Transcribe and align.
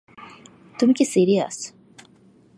তুমি 0.79 0.93
কি 0.93 1.05
সিরিয়াস? 1.05 1.57